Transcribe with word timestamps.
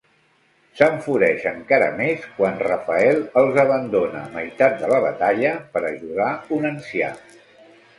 S'enfureix 0.77 1.45
encara 1.51 1.91
més 1.99 2.25
quan 2.39 2.57
Rafael 2.69 3.21
els 3.45 3.61
abandona 3.67 4.25
a 4.25 4.35
meitat 4.41 4.83
de 4.83 4.93
la 4.97 5.03
batalla 5.09 5.57
per 5.77 5.89
ajudar 5.95 6.37
un 6.61 6.73
ancià. 6.77 7.17